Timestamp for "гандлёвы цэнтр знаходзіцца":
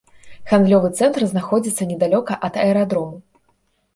0.51-1.83